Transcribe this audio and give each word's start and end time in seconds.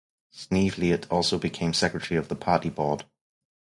Sneevliet 0.33 1.05
also 1.11 1.37
became 1.37 1.73
secretary 1.75 2.17
of 2.17 2.27
the 2.27 2.35
party-board. 2.35 3.05